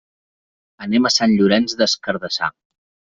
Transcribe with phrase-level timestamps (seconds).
[0.85, 2.49] Anem a Sant Llorenç des Cardassar.